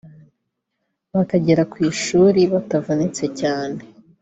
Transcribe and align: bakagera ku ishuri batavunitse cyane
bakagera 1.15 1.63
ku 1.71 1.77
ishuri 1.91 2.41
batavunitse 2.53 3.25
cyane 3.39 3.79